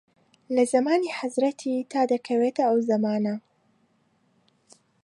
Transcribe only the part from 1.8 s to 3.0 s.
تا دەکەوێتە ئەو